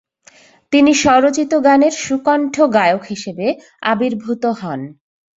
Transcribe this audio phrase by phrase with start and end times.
[0.73, 3.47] তিনি স্বরচিত গানের সুকণ্ঠ গায়ক হিসেবে
[3.83, 4.79] আবির্ভূত হন।